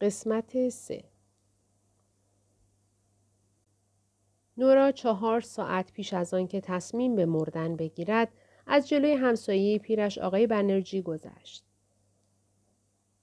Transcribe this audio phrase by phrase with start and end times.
[0.00, 1.04] قسمت سه
[4.56, 8.28] نورا چهار ساعت پیش از آن که تصمیم به مردن بگیرد
[8.66, 11.64] از جلوی همسایه پیرش آقای بنرژی گذشت.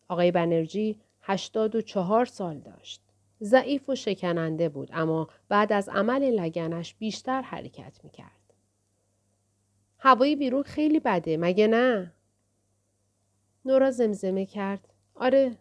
[0.07, 3.01] آقای بنرژی هشتاد و چهار سال داشت.
[3.41, 8.53] ضعیف و شکننده بود اما بعد از عمل لگنش بیشتر حرکت می کرد.
[9.99, 12.13] هوای بیرون خیلی بده مگه نه؟
[13.65, 14.93] نورا زمزمه کرد.
[15.15, 15.57] آره.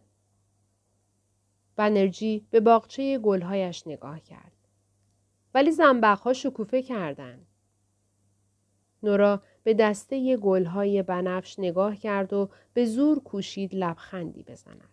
[1.76, 4.52] بنرژی به باغچه گلهایش نگاه کرد.
[5.54, 7.46] ولی زنبقها شکوفه کردن.
[9.02, 14.88] نورا به دسته گلهای بنفش نگاه کرد و به زور کوشید لبخندی بزند.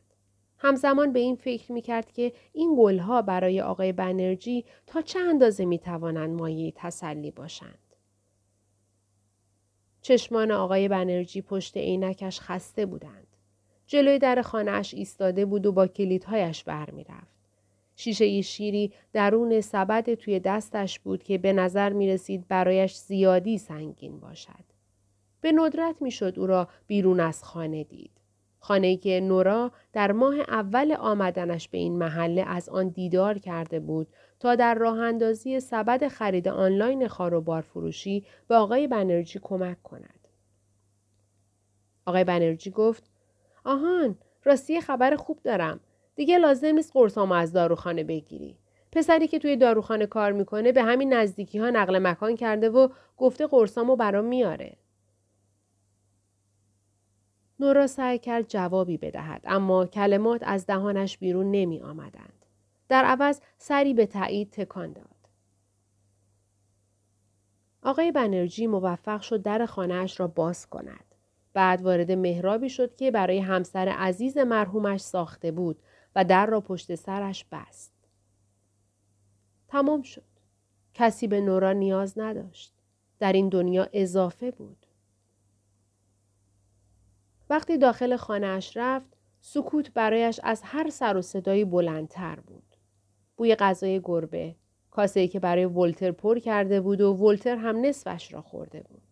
[0.57, 5.65] همزمان به این فکر می کرد که این گلها برای آقای بنرژی تا چه اندازه
[5.65, 7.79] می توانند مایه تسلی باشند.
[10.01, 13.28] چشمان آقای بنرژی پشت عینکش خسته بودند.
[13.89, 17.39] جلوی در خانهاش ایستاده بود و با کلیدهایش برمیرفت.
[17.95, 24.19] شیشه شیری درون سبد توی دستش بود که به نظر می رسید برایش زیادی سنگین
[24.19, 24.63] باشد.
[25.41, 28.11] به ندرت می شد او را بیرون از خانه دید.
[28.59, 34.07] خانه که نورا در ماه اول آمدنش به این محله از آن دیدار کرده بود
[34.39, 40.27] تا در راه اندازی سبد خرید آنلاین خاروبار فروشی به آقای بنرژی کمک کند.
[42.05, 43.03] آقای بنرژی گفت
[43.63, 45.79] آهان راستی خبر خوب دارم.
[46.15, 48.57] دیگه لازم نیست قرصامو از داروخانه بگیری.
[48.91, 52.87] پسری که توی داروخانه کار می‌کنه به همین نزدیکی ها نقل مکان کرده و
[53.17, 54.77] گفته قرصامو برام میاره.
[57.59, 62.45] نورا سعی کرد جوابی بدهد اما کلمات از دهانش بیرون نمی آمدند.
[62.89, 65.05] در عوض سری به تایید تکان داد.
[67.83, 71.08] آقای بنرژی موفق شد در خانهاش را باز کند.
[71.53, 75.79] بعد وارد مهرابی شد که برای همسر عزیز مرحومش ساخته بود
[76.15, 77.93] و در را پشت سرش بست.
[79.67, 80.23] تمام شد.
[80.93, 82.73] کسی به نورا نیاز نداشت.
[83.19, 84.85] در این دنیا اضافه بود.
[87.49, 92.75] وقتی داخل خانهاش رفت، سکوت برایش از هر سر و صدایی بلندتر بود.
[93.37, 94.55] بوی غذای گربه،
[94.91, 99.08] کاسه‌ای که برای ولتر پر کرده بود و ولتر هم نصفش را خورده بود.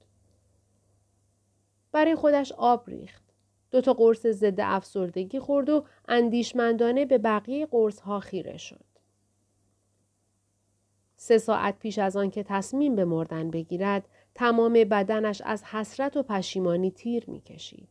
[1.91, 3.23] برای خودش آب ریخت.
[3.71, 8.85] دو تا قرص ضد افسردگی خورد و اندیشمندانه به بقیه قرص ها خیره شد.
[11.17, 16.23] سه ساعت پیش از آن که تصمیم به مردن بگیرد تمام بدنش از حسرت و
[16.23, 17.87] پشیمانی تیر می کشید.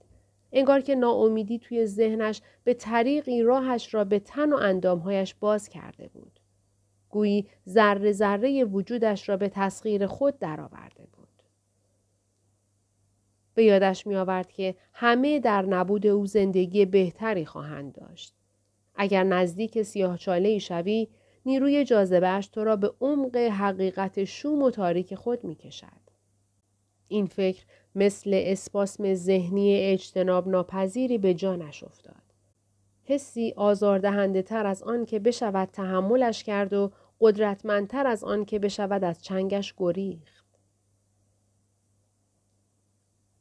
[0.53, 6.09] انگار که ناامیدی توی ذهنش به طریقی راهش را به تن و اندامهایش باز کرده
[6.09, 6.41] بود.
[7.09, 11.16] گویی ذره ذره وجودش را به تسخیر خود درآورده بود.
[13.57, 18.35] به یادش می آورد که همه در نبود او زندگی بهتری خواهند داشت.
[18.95, 21.09] اگر نزدیک سیاه چاله ای شوی،
[21.47, 26.07] نیروی جاذبهش تو را به عمق حقیقت شوم و تاریک خود می کشد.
[27.09, 27.65] این فکر
[27.95, 32.23] مثل اسپاسم ذهنی اجتناب ناپذیری به جانش افتاد.
[33.05, 36.91] حسی آزاردهنده تر از آن که بشود تحملش کرد و
[37.21, 40.36] قدرتمندتر از آن که بشود از چنگش گریخت.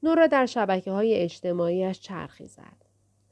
[0.06, 2.86] نورا در شبکه های اجتماعیش چرخی زد.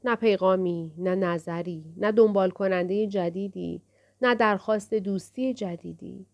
[0.04, 3.82] نه پیغامی، نه نظری، نه دنبال کننده جدیدی،
[4.22, 6.26] نه درخواست دوستی جدیدی.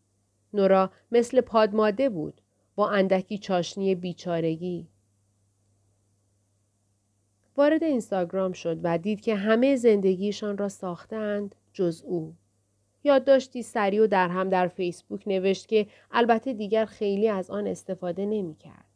[0.55, 2.41] نورا مثل پادماده بود
[2.75, 4.89] با اندکی چاشنی بیچارگی.
[7.57, 12.35] وارد اینستاگرام شد و دید که همه زندگیشان را ساختند جز او.
[13.05, 18.27] یادداشتی سریع و در هم در فیسبوک نوشت که البته دیگر خیلی از آن استفاده
[18.27, 18.90] نمی کرد.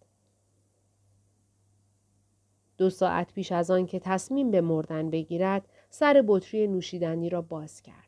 [2.78, 7.82] دو ساعت پیش از آن که تصمیم به مردن بگیرد سر بطری نوشیدنی را باز
[7.82, 8.04] کرد.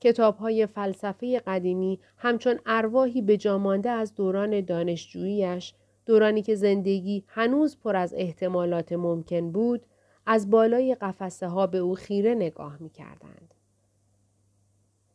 [0.00, 5.74] کتاب های فلسفه قدیمی همچون ارواحی به جامانده از دوران دانشجوییش
[6.06, 9.86] دورانی که زندگی هنوز پر از احتمالات ممکن بود
[10.26, 13.54] از بالای قفسه ها به او خیره نگاه می کردند.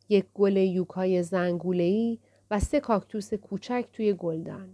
[0.10, 2.20] یک گل یوکای زنگولهی
[2.52, 4.70] و سه کاکتوس کوچک توی گلدان.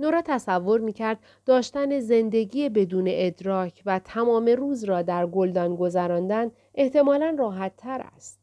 [0.00, 7.36] نورا تصور می‌کرد داشتن زندگی بدون ادراک و تمام روز را در گلدان گذراندن احتمالا
[7.38, 8.40] راحت تر است.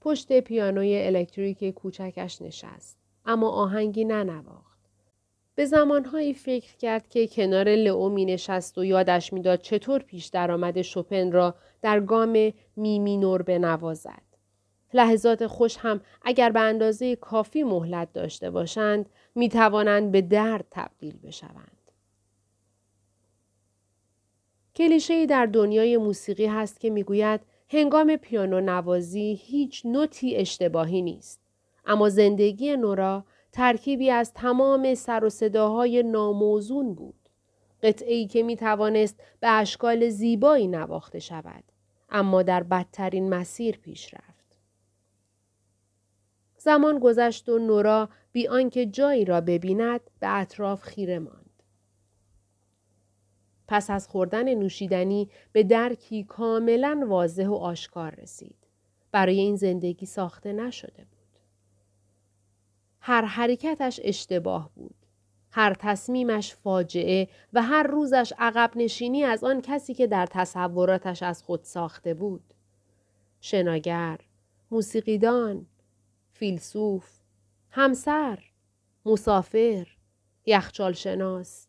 [0.00, 2.98] پشت پیانوی الکتریک کوچکش نشست.
[3.26, 4.74] اما آهنگی ننواخت.
[5.54, 10.82] به زمانهایی فکر کرد که کنار لئو می نشست و یادش می‌داد چطور پیش درآمد
[10.82, 14.22] شوپن را در گام می مینور بنوازد.
[14.94, 21.18] لحظات خوش هم اگر به اندازه کافی مهلت داشته باشند می توانند به درد تبدیل
[21.24, 21.70] بشوند.
[24.76, 31.40] کلیشه در دنیای موسیقی هست که می‌گوید هنگام پیانو نوازی هیچ نوتی اشتباهی نیست.
[31.86, 37.28] اما زندگی نورا ترکیبی از تمام سر و صداهای ناموزون بود.
[37.82, 41.64] قطعی که می توانست به اشکال زیبایی نواخته شود.
[42.10, 44.33] اما در بدترین مسیر پیش رفت.
[46.64, 51.62] زمان گذشت و نورا بی آنکه جایی را ببیند به اطراف خیره ماند.
[53.68, 58.56] پس از خوردن نوشیدنی به درکی کاملا واضح و آشکار رسید.
[59.12, 61.38] برای این زندگی ساخته نشده بود.
[63.00, 64.96] هر حرکتش اشتباه بود.
[65.50, 71.42] هر تصمیمش فاجعه و هر روزش عقب نشینی از آن کسی که در تصوراتش از
[71.42, 72.54] خود ساخته بود.
[73.40, 74.18] شناگر،
[74.70, 75.66] موسیقیدان،
[76.34, 77.18] فیلسوف،
[77.70, 78.38] همسر،
[79.04, 79.88] مسافر،
[80.46, 81.68] یخچال شناس،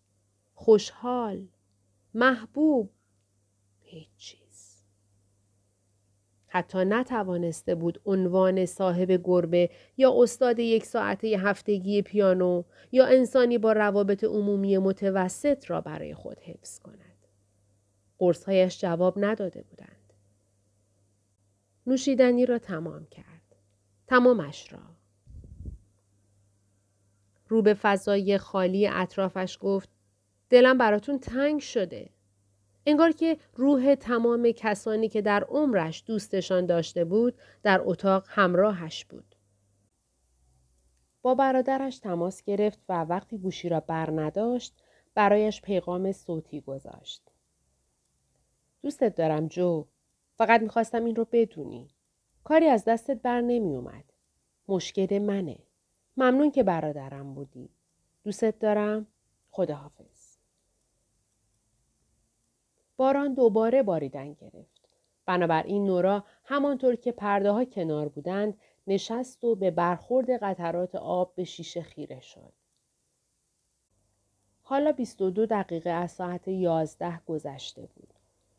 [0.53, 1.47] خوشحال،
[2.13, 2.89] محبوب
[3.79, 4.83] هیچ چیز
[6.47, 13.71] حتی نتوانسته بود عنوان صاحب گربه یا استاد یک ساعته هفتگی پیانو یا انسانی با
[13.71, 17.27] روابط عمومی متوسط را برای خود حفظ کند.
[18.17, 20.13] قرصهایش جواب نداده بودند.
[21.87, 23.34] نوشیدنی را تمام کرد.
[24.07, 24.79] تمامش را.
[27.47, 29.89] رو به فضای خالی اطرافش گفت
[30.49, 32.09] دلم براتون تنگ شده.
[32.85, 39.35] انگار که روح تمام کسانی که در عمرش دوستشان داشته بود در اتاق همراهش بود.
[41.21, 44.83] با برادرش تماس گرفت و وقتی گوشی را بر نداشت
[45.15, 47.31] برایش پیغام صوتی گذاشت.
[48.81, 49.85] دوستت دارم جو.
[50.37, 51.94] فقط می‌خواستم این رو بدونی.
[52.45, 54.03] کاری از دستت بر نمی اومد.
[54.67, 55.57] مشکل منه.
[56.17, 57.69] ممنون که برادرم بودی.
[58.23, 59.07] دوستت دارم.
[59.51, 60.37] خداحافظ.
[62.97, 64.89] باران دوباره باریدن گرفت.
[65.25, 68.57] بنابراین نورا همانطور که پرده ها کنار بودند
[68.87, 72.53] نشست و به برخورد قطرات آب به شیشه خیره شد.
[74.61, 78.13] حالا 22 دقیقه از ساعت 11 گذشته بود.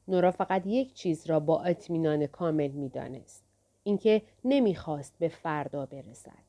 [0.08, 3.45] نورا فقط یک چیز را با اطمینان کامل می‌دانست.
[3.86, 6.44] اینکه نمی‌خواست به فردا برسد.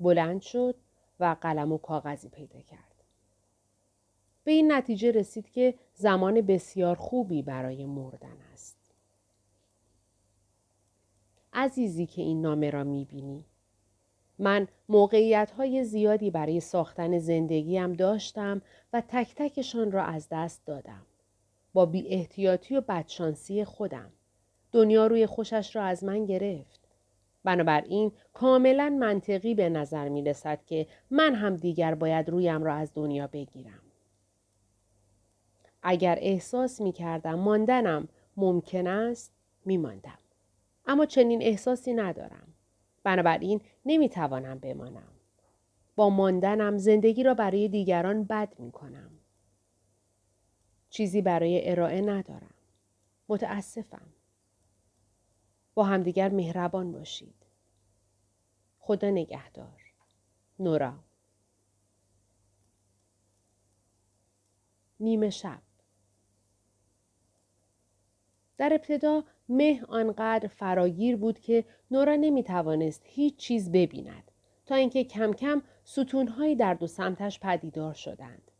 [0.00, 0.74] بلند شد
[1.20, 3.04] و قلم و کاغذی پیدا کرد.
[4.44, 8.94] به این نتیجه رسید که زمان بسیار خوبی برای مردن است.
[11.52, 13.44] عزیزی که این نامه را می‌بینی
[14.38, 18.62] من موقعیت های زیادی برای ساختن زندگیم داشتم
[18.92, 21.06] و تک تکشان را از دست دادم.
[21.72, 24.12] با بی احتیاطی و بدشانسی خودم.
[24.76, 26.80] دنیا روی خوشش را از من گرفت.
[27.44, 32.90] بنابراین کاملا منطقی به نظر می رسد که من هم دیگر باید رویم را از
[32.94, 33.82] دنیا بگیرم.
[35.82, 39.32] اگر احساس می کردم ماندنم ممکن است
[39.64, 40.18] می ماندم.
[40.86, 42.54] اما چنین احساسی ندارم.
[43.04, 45.12] بنابراین نمی توانم بمانم.
[45.96, 49.10] با ماندنم زندگی را برای دیگران بد می کنم.
[50.90, 52.54] چیزی برای ارائه ندارم.
[53.28, 54.15] متاسفم.
[55.76, 57.34] با همدیگر مهربان باشید.
[58.78, 59.92] خدا نگهدار.
[60.58, 60.94] نورا
[65.00, 65.62] نیمه شب
[68.58, 74.30] در ابتدا مه آنقدر فراگیر بود که نورا نمی توانست هیچ چیز ببیند
[74.66, 78.50] تا اینکه کم کم ستونهایی در دو سمتش پدیدار شدند.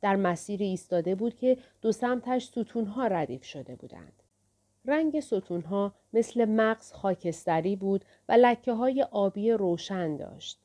[0.00, 4.22] در مسیر ایستاده بود که دو سمتش ستونها ردیف شده بودند.
[4.86, 10.60] رنگ ستونها مثل مغز خاکستری بود و لکه های آبی روشن داشت.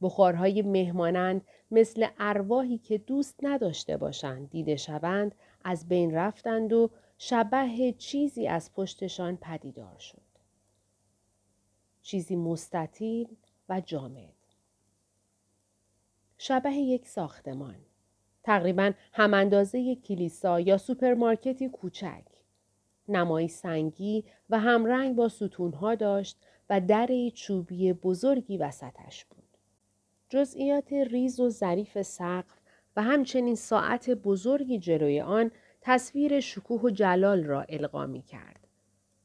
[0.00, 7.94] بخارهای مهمانند مثل ارواحی که دوست نداشته باشند دیده شوند از بین رفتند و شبه
[7.98, 10.22] چیزی از پشتشان پدیدار شد.
[12.02, 13.28] چیزی مستطیل
[13.68, 14.32] و جامد.
[16.38, 17.76] شبه یک ساختمان.
[18.42, 22.35] تقریبا هم اندازه کلیسا یا سوپرمارکتی کوچک.
[23.08, 26.38] نمایی سنگی و همرنگ با ستونها داشت
[26.70, 29.44] و در چوبی بزرگی وسطش بود.
[30.28, 32.60] جزئیات ریز و ظریف سقف
[32.96, 38.66] و همچنین ساعت بزرگی جلوی آن تصویر شکوه و جلال را القا می کرد.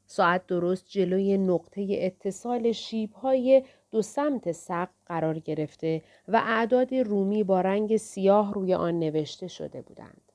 [0.06, 7.60] ساعت درست جلوی نقطه اتصال شیبهای دو سمت سقف قرار گرفته و اعداد رومی با
[7.60, 10.31] رنگ سیاه روی آن نوشته شده بودند.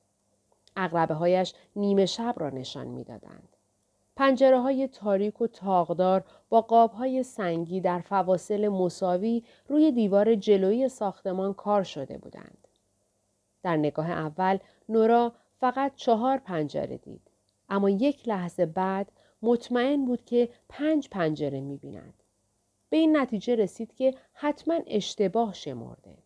[0.78, 3.48] اغربه هایش نیمه شب را نشان می‌دادند.
[4.16, 10.88] پنجره های تاریک و تاغدار با قاب های سنگی در فواصل مساوی روی دیوار جلویی
[10.88, 12.68] ساختمان کار شده بودند.
[13.62, 14.58] در نگاه اول
[14.88, 17.30] نورا فقط چهار پنجره دید.
[17.68, 22.14] اما یک لحظه بعد مطمئن بود که پنج پنجره می بیند.
[22.90, 26.18] به این نتیجه رسید که حتما اشتباه شمرده.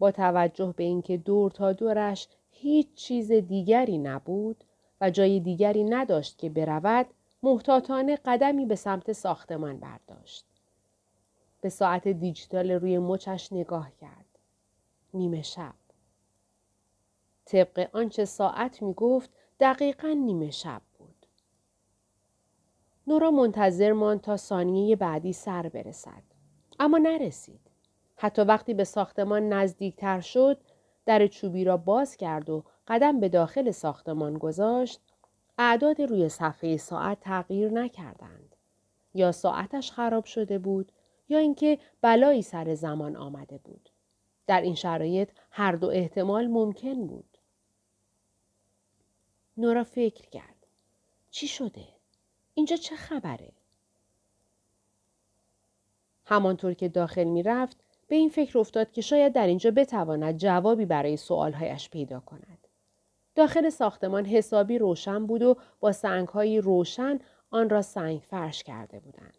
[0.00, 4.64] با توجه به اینکه دور تا دورش هیچ چیز دیگری نبود
[5.00, 7.06] و جای دیگری نداشت که برود
[7.42, 10.44] محتاطانه قدمی به سمت ساختمان برداشت.
[11.60, 14.26] به ساعت دیجیتال روی مچش نگاه کرد.
[15.14, 15.74] نیمه شب.
[17.44, 19.30] طبق آنچه ساعت می گفت
[19.60, 21.26] دقیقا نیمه شب بود.
[23.06, 26.22] نورا منتظر ماند تا ثانیه بعدی سر برسد.
[26.78, 27.69] اما نرسید.
[28.22, 30.60] حتی وقتی به ساختمان نزدیکتر شد
[31.06, 35.00] در چوبی را باز کرد و قدم به داخل ساختمان گذاشت.
[35.58, 38.56] اعداد روی صفحه ساعت تغییر نکردند.
[39.14, 40.92] یا ساعتش خراب شده بود
[41.28, 43.90] یا اینکه بلایی سر زمان آمده بود.
[44.46, 47.38] در این شرایط هر دو احتمال ممکن بود.
[49.56, 50.66] نورا فکر کرد.
[51.30, 51.88] چی شده؟
[52.54, 53.52] اینجا چه خبره؟
[56.24, 60.86] همانطور که داخل می رفت به این فکر افتاد که شاید در اینجا بتواند جوابی
[60.86, 62.66] برای سوالهایش پیدا کند.
[63.34, 67.18] داخل ساختمان حسابی روشن بود و با سنگهایی روشن
[67.50, 69.34] آن را سنگ فرش کرده بودند.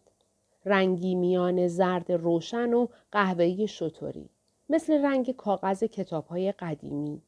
[0.65, 4.29] رنگی میان زرد روشن و قهوه‌ای شطوری
[4.69, 7.21] مثل رنگ کاغذ کتابهای قدیمی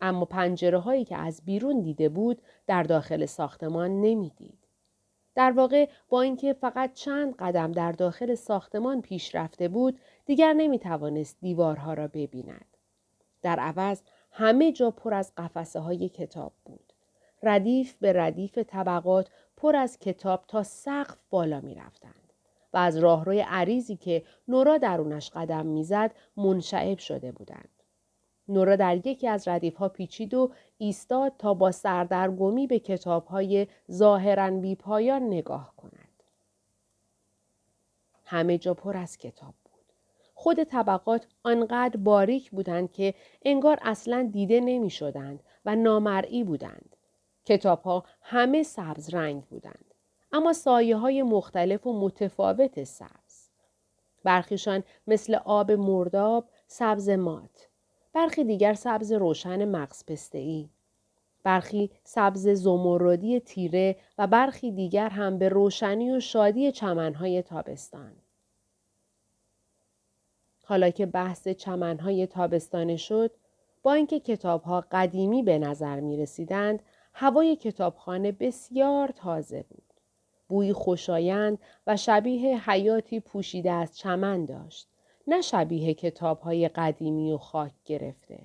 [0.00, 4.57] اما پنجره هایی که از بیرون دیده بود در داخل ساختمان نمی‌دید.
[5.38, 10.78] در واقع با اینکه فقط چند قدم در داخل ساختمان پیش رفته بود دیگر نمی
[10.78, 12.76] توانست دیوارها را ببیند.
[13.42, 16.92] در عوض همه جا پر از قفسه های کتاب بود.
[17.42, 22.32] ردیف به ردیف طبقات پر از کتاب تا سقف بالا می رفتند.
[22.72, 27.77] و از راهروی عریضی که نورا درونش قدم می‌زد منشعب شده بودند.
[28.48, 33.66] نورا در یکی از ردیف ها پیچید و ایستاد تا با سردرگمی به کتاب های
[33.92, 36.22] ظاهرا بی پایان نگاه کند.
[38.24, 39.54] همه جا پر از کتاب
[40.34, 43.14] خود طبقات آنقدر باریک بودند که
[43.44, 46.96] انگار اصلا دیده نمی شدند و نامرئی بودند.
[47.44, 49.94] کتاب ها همه سبز رنگ بودند.
[50.32, 53.48] اما سایه های مختلف و متفاوت سبز.
[54.24, 57.67] برخیشان مثل آب مرداب سبز مات.
[58.18, 60.68] برخی دیگر سبز روشن مغز ای.
[61.42, 68.12] برخی سبز زمردی تیره و برخی دیگر هم به روشنی و شادی چمنهای تابستان.
[70.64, 73.30] حالا که بحث چمنهای تابستانه شد
[73.82, 76.82] با اینکه کتابها قدیمی به نظر می رسیدند
[77.14, 79.94] هوای کتابخانه بسیار تازه بود.
[80.48, 84.88] بوی خوشایند و شبیه حیاتی پوشیده از چمن داشت.
[85.28, 88.38] نه شبیه کتابهای قدیمی و خاک گرفته.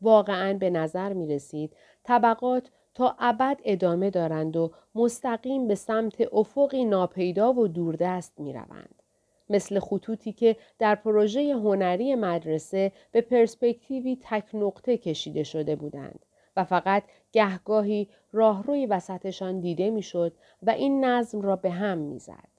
[0.00, 6.84] واقعا به نظر می رسید طبقات تا ابد ادامه دارند و مستقیم به سمت افقی
[6.84, 9.02] ناپیدا و دوردست می روند.
[9.50, 16.64] مثل خطوطی که در پروژه هنری مدرسه به پرسپکتیوی تک نقطه کشیده شده بودند و
[16.64, 20.32] فقط گهگاهی راهروی وسطشان دیده می‌شد
[20.62, 22.55] و این نظم را به هم می‌زد.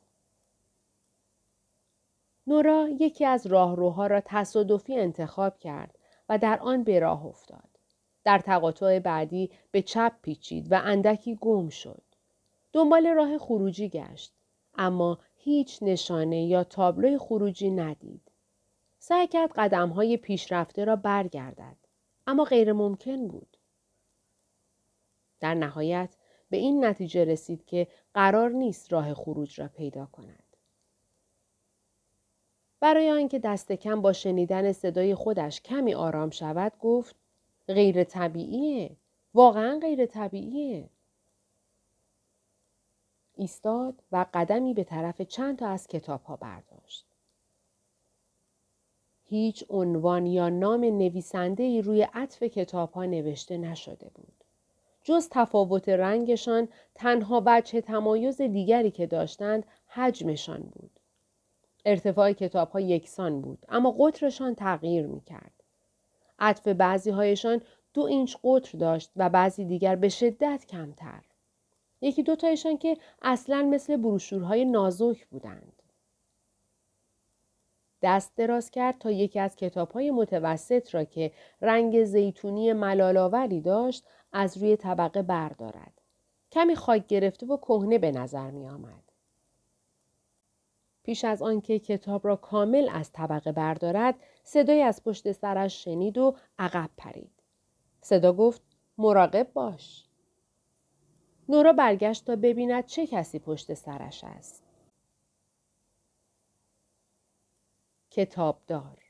[2.47, 5.97] نورا یکی از راهروها را تصادفی انتخاب کرد
[6.29, 7.69] و در آن به راه افتاد.
[8.23, 12.01] در تقاطع بعدی به چپ پیچید و اندکی گم شد.
[12.73, 14.33] دنبال راه خروجی گشت.
[14.77, 18.31] اما هیچ نشانه یا تابلوی خروجی ندید.
[18.99, 21.77] سعی کرد قدم های پیشرفته را برگردد.
[22.27, 23.57] اما غیر ممکن بود.
[25.39, 26.09] در نهایت
[26.49, 30.46] به این نتیجه رسید که قرار نیست راه خروج را پیدا کند.
[32.79, 37.15] برای آنکه دست کم با شنیدن صدای خودش کمی آرام شود گفت
[37.67, 38.95] غیر طبیعیه.
[39.33, 40.89] واقعا غیر طبیعیه.
[43.35, 47.05] ایستاد و قدمی به طرف چند تا از کتاب ها برداشت.
[49.25, 54.43] هیچ عنوان یا نام نویسنده ای روی عطف کتاب ها نوشته نشده بود.
[55.03, 60.96] جز تفاوت رنگشان تنها بچه تمایز دیگری که داشتند حجمشان بود.
[61.87, 65.63] ارتفاع کتاب ها یکسان بود اما قطرشان تغییر می کرد.
[66.39, 67.61] عطف بعضی هایشان
[67.93, 71.23] دو اینچ قطر داشت و بعضی دیگر به شدت کمتر.
[72.01, 75.81] یکی دو تایشان که اصلا مثل بروشورهای نازک بودند.
[78.01, 84.05] دست دراز کرد تا یکی از کتاب های متوسط را که رنگ زیتونی ملالاوری داشت
[84.33, 86.01] از روی طبقه بردارد.
[86.51, 89.06] کمی خاک گرفته و کهنه به نظر می آمد.
[91.07, 96.35] پیش از آنکه کتاب را کامل از طبقه بردارد صدای از پشت سرش شنید و
[96.59, 97.31] عقب پرید.
[98.01, 98.61] صدا گفت
[98.97, 100.05] مراقب باش.
[101.49, 104.63] نورا برگشت تا ببیند چه کسی پشت سرش است.
[108.11, 109.03] کتابدار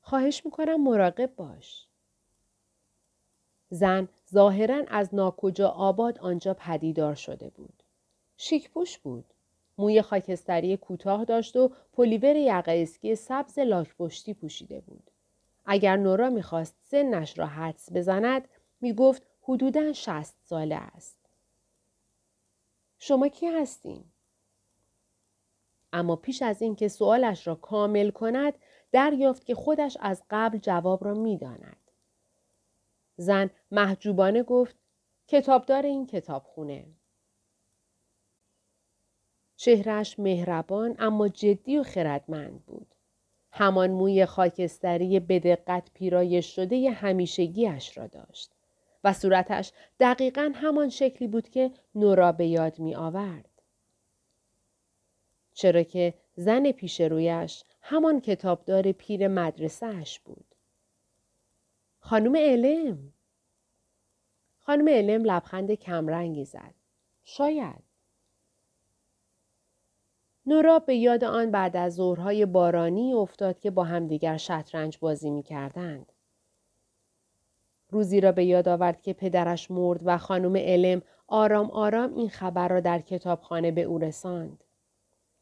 [0.00, 1.86] خواهش می‌کنم مراقب باش.
[3.70, 7.83] زن ظاهرا از ناکجا آباد آنجا پدیدار شده بود.
[8.36, 9.24] شیکپوش بود.
[9.78, 15.10] موی خاکستری کوتاه داشت و پلیور یقه اسکی سبز لاکپشتی پوشیده بود.
[15.64, 18.48] اگر نورا می‌خواست سنش را حدس بزند
[18.80, 21.18] می‌گفت حدوداً شست ساله است.
[22.98, 24.04] شما کی هستین؟
[25.92, 28.54] اما پیش از اینکه سوالش را کامل کند
[28.92, 31.90] دریافت که خودش از قبل جواب را می‌داند.
[33.16, 34.76] زن محجوبانه گفت
[35.28, 36.86] کتابدار این کتابخونه.
[39.56, 42.94] چهرش مهربان اما جدی و خردمند بود.
[43.52, 48.52] همان موی خاکستری به دقت پیرایش شده همیشگیش را داشت
[49.04, 53.62] و صورتش دقیقا همان شکلی بود که نورا به یاد می آورد.
[55.54, 60.54] چرا که زن پیش رویش همان کتابدار پیر مدرسهش بود.
[61.98, 63.12] خانم علم
[64.58, 66.74] خانم علم لبخند کمرنگی زد.
[67.24, 67.93] شاید.
[70.46, 75.42] نورا به یاد آن بعد از ظهرهای بارانی افتاد که با همدیگر شطرنج بازی می
[75.42, 76.12] کردند.
[77.90, 82.68] روزی را به یاد آورد که پدرش مرد و خانم علم آرام آرام این خبر
[82.68, 84.64] را در کتابخانه به او رساند.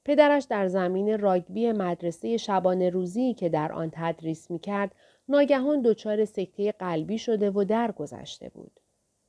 [0.05, 4.95] پدرش در زمین راگبی مدرسه شبانه روزی که در آن تدریس می کرد
[5.29, 8.81] ناگهان دچار سکته قلبی شده و درگذشته بود.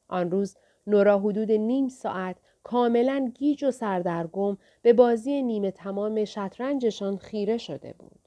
[0.07, 7.17] آن روز نورا حدود نیم ساعت کاملا گیج و سردرگم به بازی نیمه تمام شطرنجشان
[7.17, 8.19] خیره شده بود.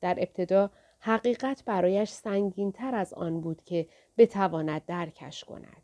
[0.00, 3.88] در ابتدا حقیقت برایش سنگین تر از آن بود که
[4.18, 5.82] بتواند درکش کند.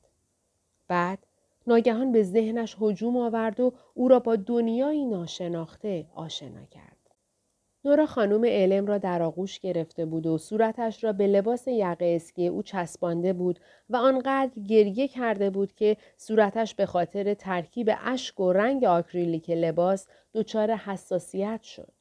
[0.89, 1.19] بعد
[1.67, 6.98] ناگهان به ذهنش هجوم آورد و او را با دنیایی ناشناخته آشنا کرد.
[7.89, 12.47] نورا خانم علم را در آغوش گرفته بود و صورتش را به لباس یقه اسکی
[12.47, 18.53] او چسبانده بود و آنقدر گریه کرده بود که صورتش به خاطر ترکیب اشک و
[18.53, 21.93] رنگ آکریلیک لباس دچار حساسیت شد.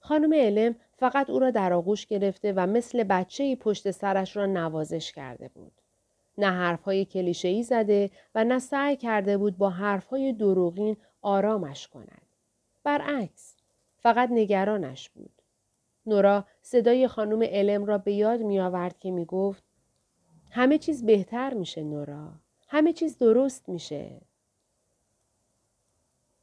[0.00, 5.12] خانم علم فقط او را در آغوش گرفته و مثل بچه پشت سرش را نوازش
[5.12, 5.72] کرده بود.
[6.38, 12.25] نه حرفهای کلیشه‌ای زده و نه سعی کرده بود با حرفهای دروغین آرامش کند.
[12.86, 13.56] برعکس
[13.98, 15.42] فقط نگرانش بود.
[16.06, 19.64] نورا صدای خانم علم را به یاد می آورد که می گفت
[20.50, 22.32] همه چیز بهتر میشه نورا.
[22.68, 24.20] همه چیز درست میشه.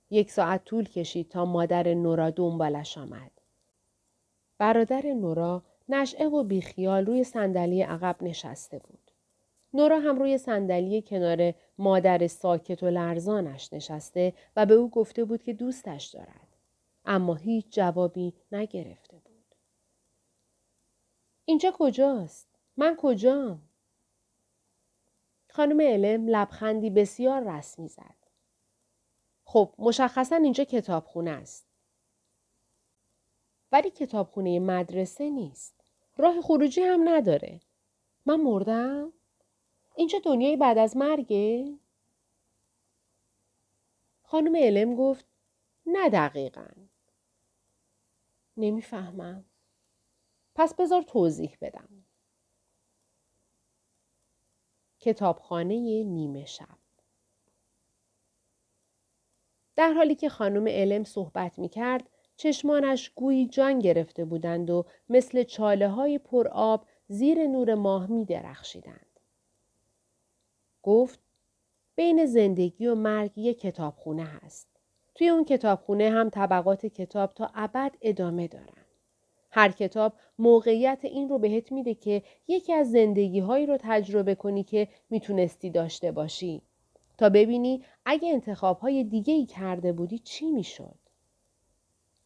[0.10, 3.32] یک ساعت طول کشید تا مادر نورا دنبالش آمد.
[4.58, 9.03] برادر نورا نشعه و بیخیال روی صندلی عقب نشسته بود.
[9.74, 15.44] نورا هم روی صندلی کنار مادر ساکت و لرزانش نشسته و به او گفته بود
[15.44, 16.48] که دوستش دارد.
[17.06, 19.56] اما هیچ جوابی نگرفته بود.
[21.46, 23.62] اینجا کجاست؟ من کجام؟
[25.50, 28.16] خانم علم لبخندی بسیار رسمی زد.
[29.46, 31.68] خب مشخصا اینجا کتابخونه است.
[33.72, 35.74] ولی کتابخونه مدرسه نیست.
[36.18, 37.62] راه خروجی هم نداره.
[38.26, 39.14] من مردم؟
[39.95, 41.77] اینجا دنیای بعد از مرگه؟
[44.23, 45.25] خانم علم گفت
[45.86, 46.67] نه دقیقا.
[48.58, 49.45] نمی‌فهمم.
[50.56, 52.06] پس بذار توضیح بدم.
[54.99, 56.77] کتابخانه نیمه شب
[59.75, 65.43] در حالی که خانم علم صحبت می کرد، چشمانش گویی جان گرفته بودند و مثل
[65.43, 69.12] چاله های پر آب زیر نور ماه می درخشیدند.
[70.84, 71.19] گفت
[71.96, 74.67] بین زندگی و مرگ یک کتابخونه هست.
[75.15, 78.84] توی اون کتابخونه هم طبقات کتاب تا ابد ادامه دارن.
[79.52, 84.63] هر کتاب موقعیت این رو بهت میده که یکی از زندگی هایی رو تجربه کنی
[84.63, 86.62] که می‌تونستی داشته باشی
[87.17, 90.96] تا ببینی اگه انتخاب های دیگه ای کرده بودی چی می‌شد.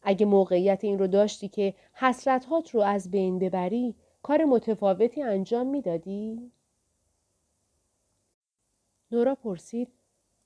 [0.02, 6.52] اگه موقعیت این رو داشتی که حسرتهات رو از بین ببری کار متفاوتی انجام می‌دادی؟
[9.12, 9.92] نورا پرسید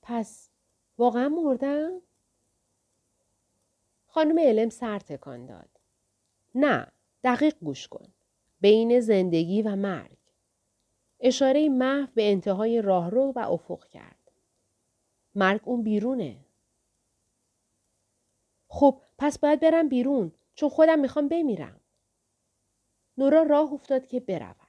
[0.01, 0.49] پس
[0.97, 2.01] واقعا مردم؟
[4.07, 5.69] خانم علم سر تکان داد.
[6.55, 6.87] نه،
[7.23, 8.07] دقیق گوش کن.
[8.61, 10.17] بین زندگی و مرگ.
[11.19, 14.31] اشاره محو به انتهای راهرو و افق کرد.
[15.35, 16.45] مرگ اون بیرونه.
[18.67, 21.79] خب پس باید برم بیرون چون خودم می‌خوام بمیرم.
[23.17, 24.62] نورا راه افتاد که برود.